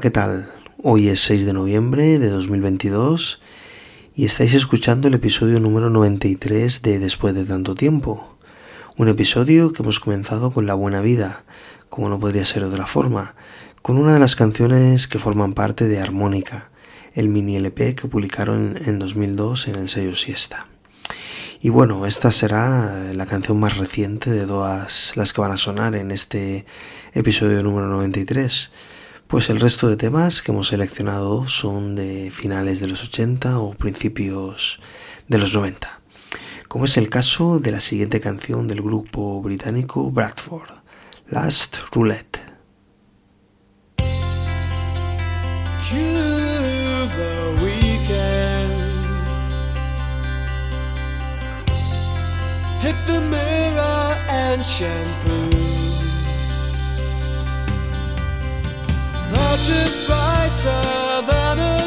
[0.00, 0.52] ¿qué tal?
[0.80, 3.40] Hoy es 6 de noviembre de 2022
[4.14, 8.36] y estáis escuchando el episodio número 93 de Después de tanto tiempo.
[8.96, 11.44] Un episodio que hemos comenzado con La Buena Vida,
[11.88, 13.34] como no podría ser de otra forma,
[13.82, 16.70] con una de las canciones que forman parte de Armónica,
[17.14, 20.68] el mini LP que publicaron en 2002 en el sello Siesta.
[21.60, 25.96] Y bueno, esta será la canción más reciente de todas las que van a sonar
[25.96, 26.66] en este
[27.14, 28.70] episodio número 93.
[29.28, 33.74] Pues el resto de temas que hemos seleccionado son de finales de los 80 o
[33.74, 34.80] principios
[35.28, 36.00] de los 90.
[36.66, 40.70] Como es el caso de la siguiente canción del grupo británico Bradford,
[41.28, 42.40] Last Roulette.
[59.64, 61.77] Just brighter than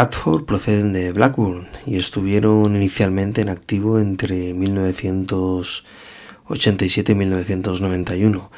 [0.00, 8.50] Bradford proceden de Blackburn y estuvieron inicialmente en activo entre 1987 y 1991,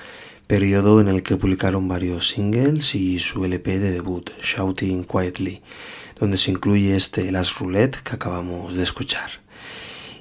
[0.46, 5.62] periodo en el que publicaron varios singles y su LP de debut, Shouting Quietly,
[6.20, 9.28] donde se incluye este Last Roulette que acabamos de escuchar.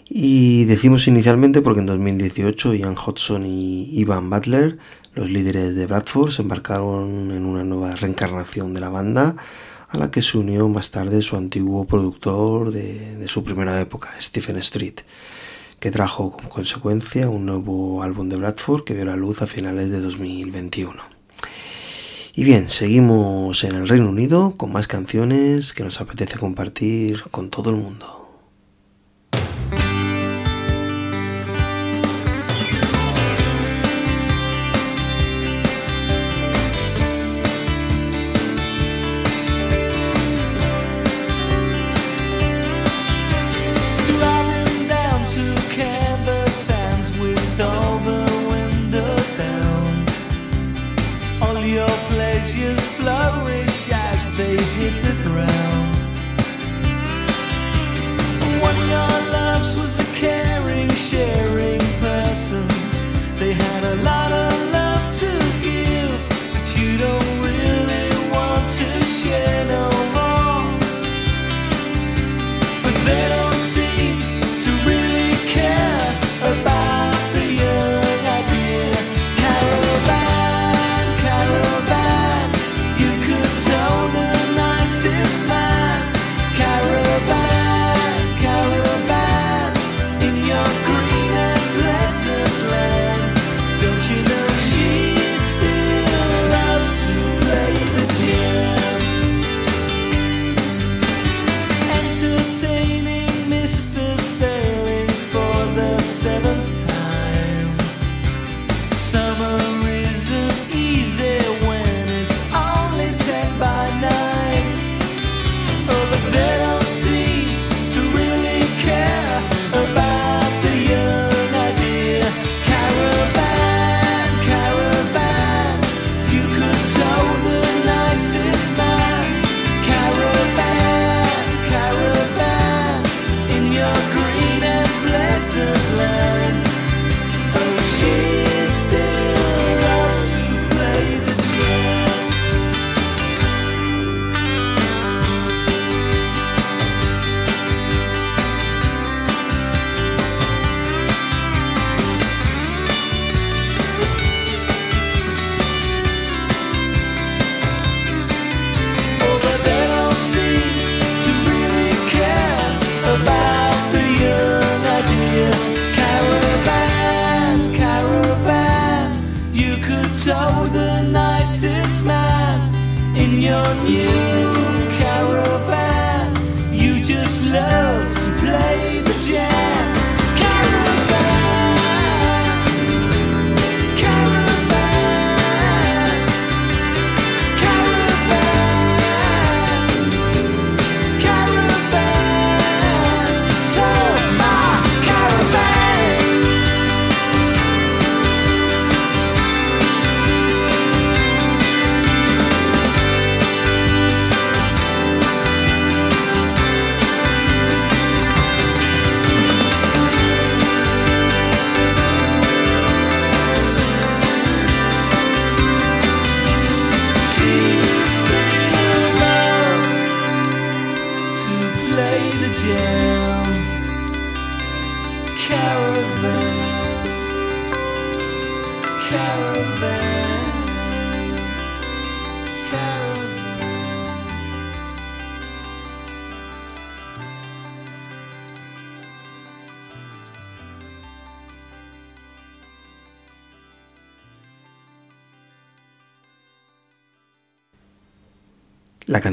[0.09, 4.79] Y decimos inicialmente porque en 2018 Ian Hodgson y Ivan Butler,
[5.13, 9.35] los líderes de Bradford, se embarcaron en una nueva reencarnación de la banda
[9.91, 14.55] a la que se unió más tarde su antiguo productor de, su primera época, Stephen
[14.57, 15.01] Street,
[15.79, 19.91] que trajo como consecuencia un nuevo álbum de Bradford que vio la luz a finales
[19.91, 20.93] de 2021.
[22.33, 27.49] Y bien, seguimos en el Reino Unido con más canciones que nos apetece compartir con
[27.49, 28.20] todo el mundo.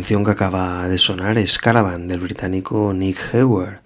[0.08, 3.82] Canción que acaba de sonar es Caravan del británico Nick Hayward,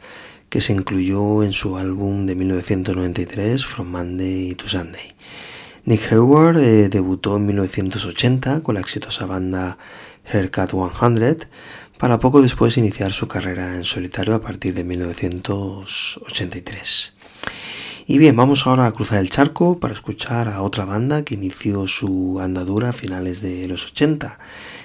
[0.49, 5.17] que se incluyó en su álbum de 1993 From Monday to Sunday.
[5.85, 9.79] Nick Hayward eh, debutó en 1980 con la exitosa banda
[10.33, 11.49] Haircut 100
[11.99, 17.17] para poco después iniciar su carrera en solitario a partir de 1983.
[18.05, 21.87] Y bien, vamos ahora a cruzar el charco para escuchar a otra banda que inició
[21.87, 24.41] su andadura a finales de los 80,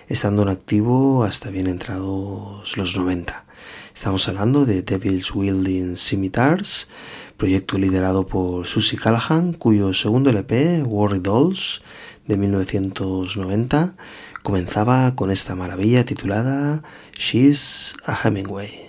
[0.07, 3.45] estando en activo hasta bien entrados los 90.
[3.91, 6.89] Estamos hablando de Devil's Wielding Scimitars,
[7.37, 11.81] proyecto liderado por Susie Callahan, cuyo segundo LP, Worry Dolls,
[12.27, 13.95] de 1990,
[14.43, 16.83] comenzaba con esta maravilla titulada
[17.17, 18.86] She's a Hemingway.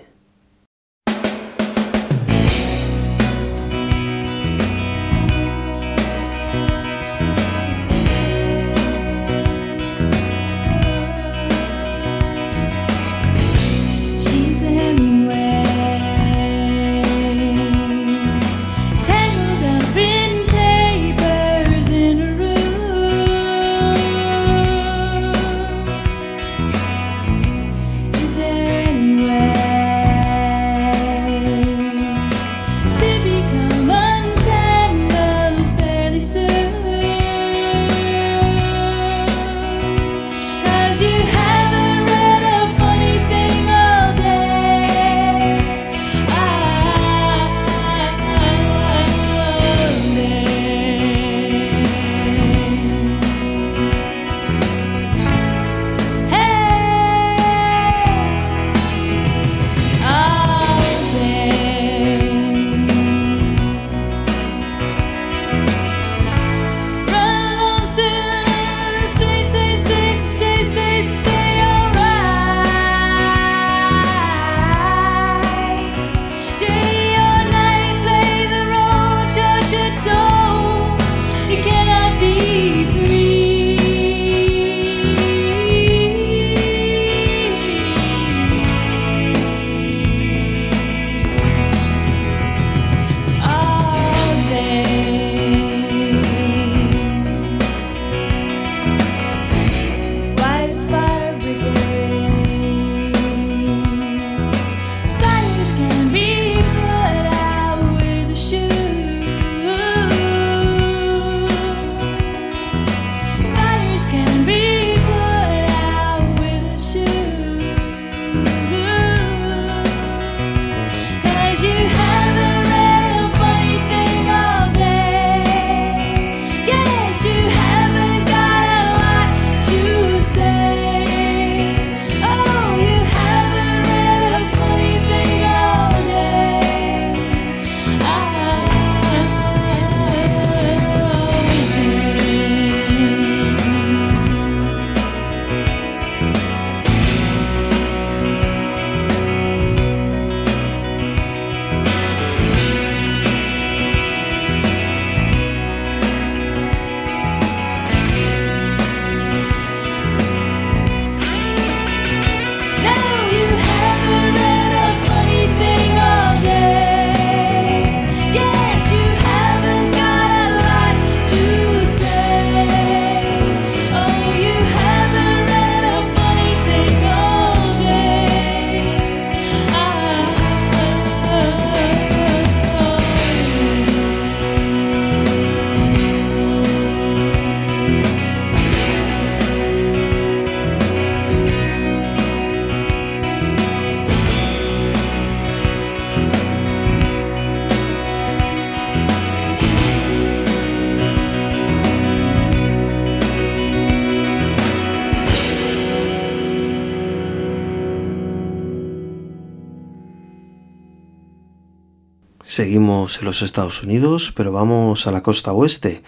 [212.59, 216.03] Seguimos en los Estados Unidos, pero vamos a la costa oeste,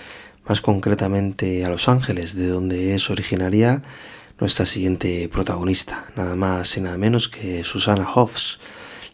[0.48, 3.84] más concretamente a Los Ángeles, de donde es originaria
[4.40, 8.58] nuestra siguiente protagonista, nada más y nada menos que Susana Hoffs,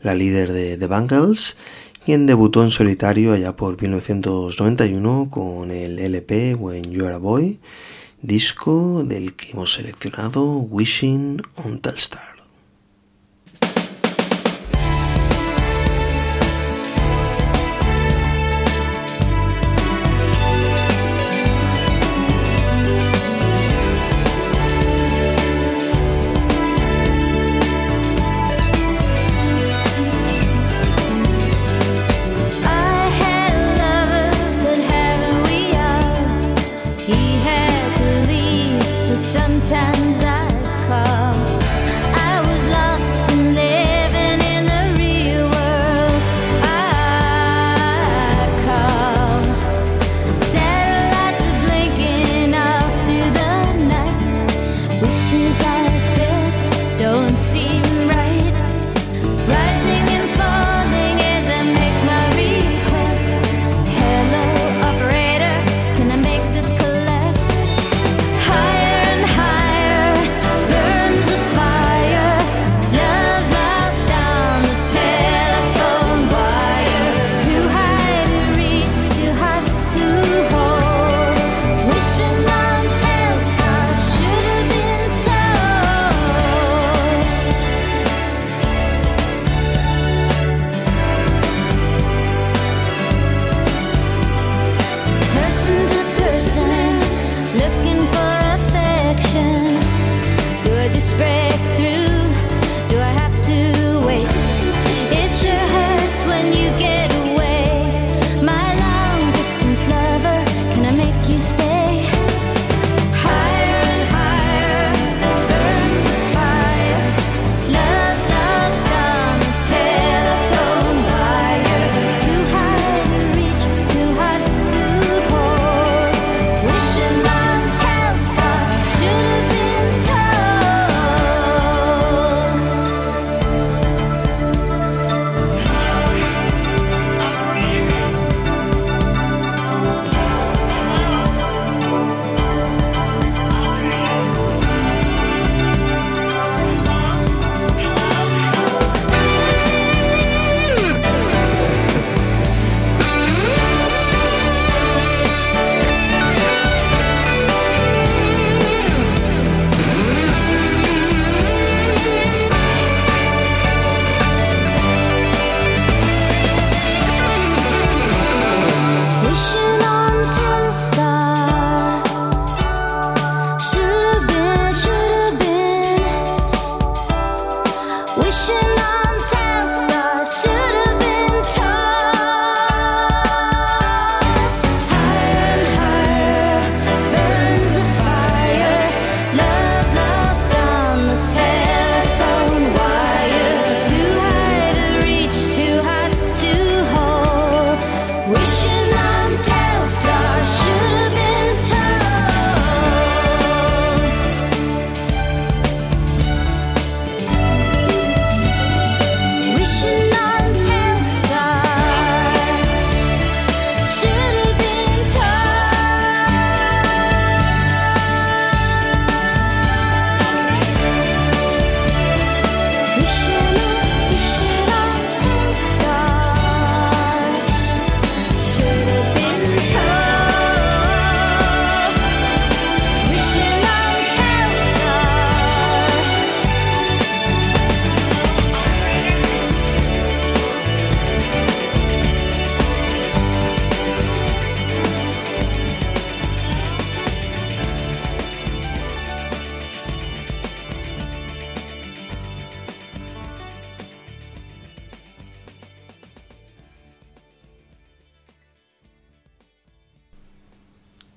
[0.01, 1.59] la líder de The Bangles,
[2.07, 7.61] quien debutó en solitario allá por 1991 con el LP When You Are a Boy,
[8.23, 12.36] disco del que hemos seleccionado Wishing on Telstar.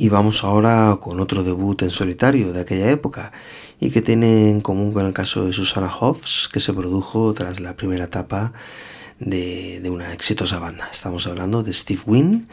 [0.09, 3.31] Y vamos ahora con otro debut en solitario de aquella época
[3.79, 7.59] y que tiene en común con el caso de Susana Hoffs, que se produjo tras
[7.59, 8.51] la primera etapa
[9.19, 10.89] de, de una exitosa banda.
[10.91, 12.47] Estamos hablando de Steve Wynn,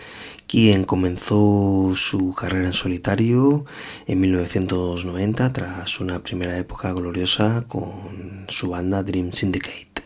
[0.46, 3.64] quien comenzó su carrera en solitario
[4.06, 10.05] en 1990 tras una primera época gloriosa con su banda Dream Syndicate.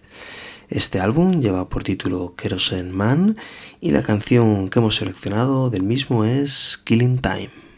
[0.70, 3.36] Este álbum lleva por título Kerosene Man
[3.80, 7.69] y la canción que hemos seleccionado del mismo es Killing Time.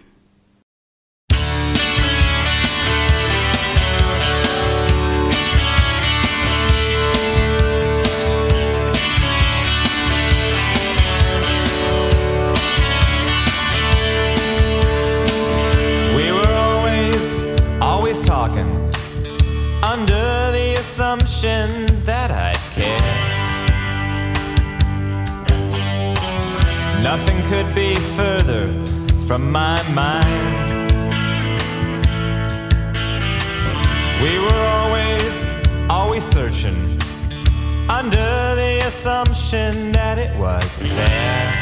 [39.53, 41.53] Assumption that it was there.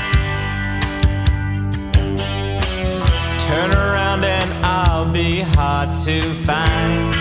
[3.49, 7.20] Turn around and I'll be hard to find.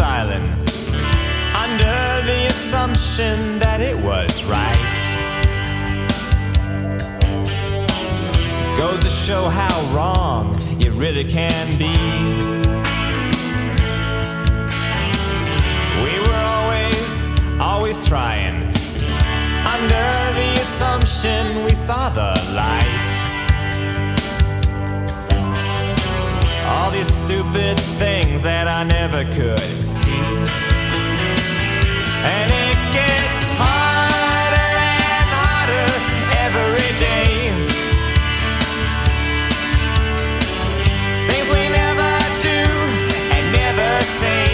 [0.00, 0.42] Reconciling
[1.54, 4.98] under the assumption that it was right.
[8.76, 11.94] Goes to show how wrong it really can be.
[16.04, 18.56] We were always, always trying.
[19.66, 20.08] Under
[20.40, 23.09] the assumption we saw the light.
[26.72, 30.22] All these stupid things that I never could see.
[32.22, 34.70] And it gets harder
[35.10, 35.90] and harder
[36.46, 37.50] every day.
[41.26, 42.62] Things we never do
[43.34, 43.90] and never
[44.22, 44.46] say.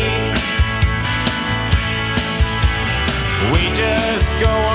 [3.53, 4.66] We just go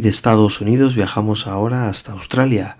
[0.00, 2.76] De Estados Unidos viajamos ahora hasta Australia,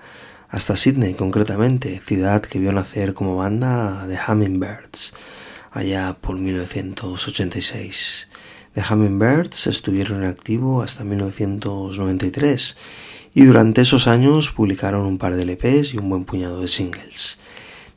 [0.50, 5.14] hasta Sydney concretamente, ciudad que vio nacer como banda The Hummingbirds,
[5.72, 8.28] allá por 1986.
[8.74, 12.76] The Hummingbirds estuvieron en activo hasta 1993
[13.34, 17.40] y durante esos años publicaron un par de LPs y un buen puñado de singles.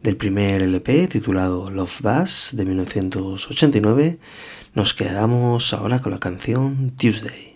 [0.02, 4.18] Del primer LP titulado Love Buzz de 1989,
[4.74, 7.51] nos quedamos ahora con la canción Tuesday.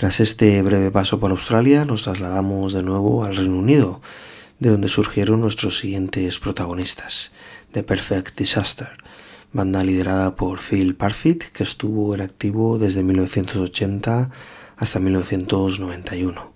[0.00, 4.00] Tras este breve paso por Australia, nos trasladamos de nuevo al Reino Unido,
[4.58, 7.32] de donde surgieron nuestros siguientes protagonistas,
[7.72, 8.96] The Perfect Disaster,
[9.52, 14.30] banda liderada por Phil Parfit, que estuvo en activo desde 1980
[14.78, 16.54] hasta 1991,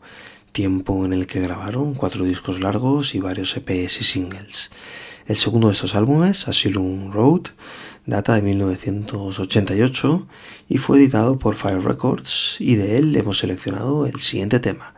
[0.53, 4.71] tiempo en el que grabaron cuatro discos largos y varios EPs y singles.
[5.27, 7.49] El segundo de estos álbumes, Asylum Road,
[8.07, 10.27] data de 1988
[10.69, 14.95] y fue editado por Fire Records y de él hemos seleccionado el siguiente tema,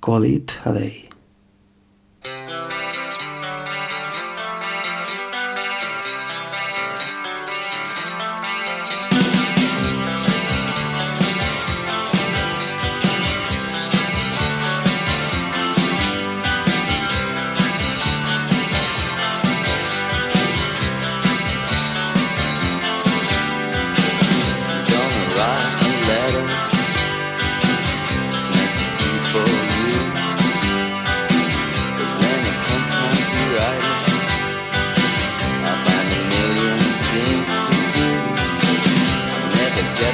[0.00, 1.08] Call It a Day.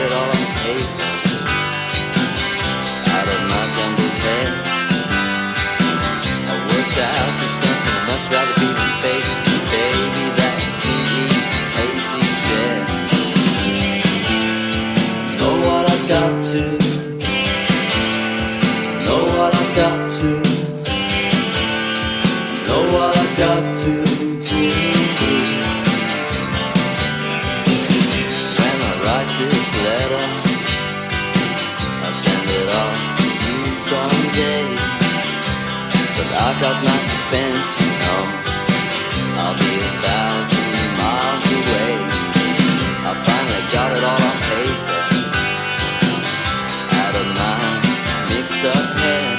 [0.07, 1.09] It all on paper.
[3.15, 4.53] Out of my jumbled head.
[6.51, 9.33] I worked out there's something I'd much rather be than face.
[9.73, 10.77] Baby, that's
[15.39, 16.86] know what I've got to, know what I've got to.
[36.37, 38.31] I got of fancy come.
[39.41, 41.93] I'll be a thousand miles away.
[43.09, 45.01] I finally got it all on paper.
[47.01, 47.57] Out of my
[48.29, 49.37] mixed up head.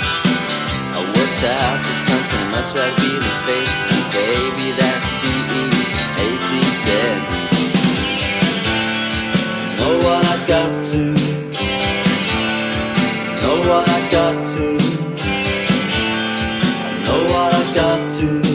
[0.98, 3.78] I worked out there's something much being the face
[4.12, 6.50] baby that's D-E-A-T
[6.86, 7.20] dead.
[9.78, 11.04] Know what I got to.
[13.42, 14.97] Know what I got to.
[17.10, 18.47] Oh, I got to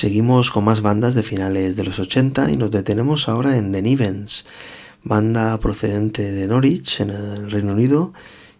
[0.00, 3.82] Seguimos con más bandas de finales de los 80 y nos detenemos ahora en The
[3.82, 4.46] Nivens,
[5.02, 8.14] banda procedente de Norwich, en el Reino Unido,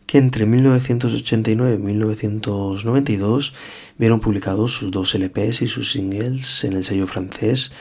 [0.05, 3.55] que entre 1989 y 1992
[3.97, 7.73] vieron publicados sus dos LPs y sus singles en el sello francés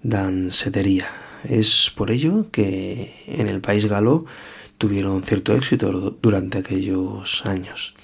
[0.00, 1.08] Danceteria.
[1.42, 4.26] Es por ello que en el país galo
[4.78, 7.96] tuvieron cierto éxito durante aquellos años.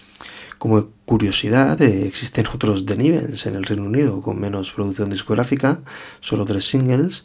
[0.58, 5.82] Como curiosidad, eh, existen otros The en el Reino Unido con menos producción discográfica,
[6.20, 7.24] solo tres singles,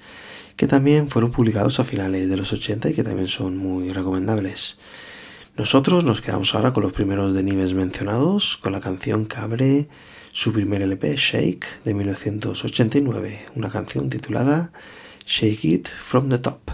[0.55, 4.77] que también fueron publicados a finales de los 80 y que también son muy recomendables.
[5.55, 9.89] Nosotros nos quedamos ahora con los primeros Nives mencionados, con la canción que abre
[10.31, 14.71] su primer LP, Shake, de 1989, una canción titulada
[15.25, 16.71] Shake It From the Top.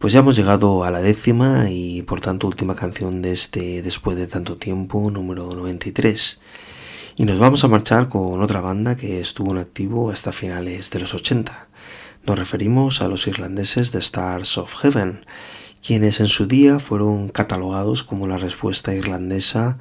[0.00, 4.16] Pues ya hemos llegado a la décima y por tanto última canción de este Después
[4.16, 6.40] de tanto tiempo, número 93.
[7.16, 11.00] Y nos vamos a marchar con otra banda que estuvo en activo hasta finales de
[11.00, 11.68] los 80.
[12.26, 15.26] Nos referimos a los irlandeses de Stars of Heaven,
[15.86, 19.76] quienes en su día fueron catalogados como la respuesta irlandesa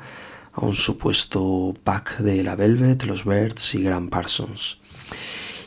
[0.51, 4.79] a un supuesto pack de la Velvet, los Birds y Graham Parsons.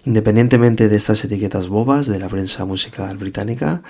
[0.04, 3.82] Independientemente de estas etiquetas bobas de la prensa musical británica,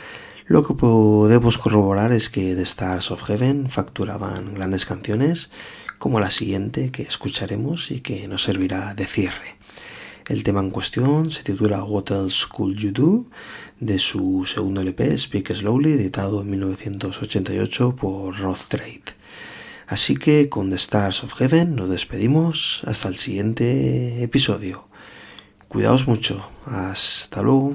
[0.46, 5.50] lo que podemos corroborar es que The Stars of Heaven facturaban grandes canciones
[5.98, 9.56] como la siguiente que escucharemos y que nos servirá de cierre.
[10.28, 13.24] El tema en cuestión se titula What Else Could You Do
[13.78, 19.02] de su segundo LP Speak Slowly editado en 1988 por Roth Trade.
[19.86, 24.88] Así que con The Stars of Heaven nos despedimos hasta el siguiente episodio.
[25.68, 26.44] Cuidaos mucho.
[26.66, 27.74] Hasta luego.